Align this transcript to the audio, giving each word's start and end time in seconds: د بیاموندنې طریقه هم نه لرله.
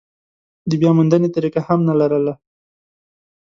د 0.69 0.71
بیاموندنې 0.81 1.29
طریقه 1.35 1.61
هم 1.67 1.79
نه 1.89 1.93
لرله. 1.99 2.33